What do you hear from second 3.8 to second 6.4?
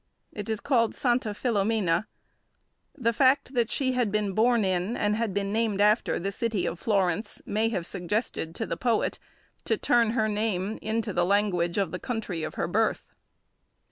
had been born in, and had been named after, the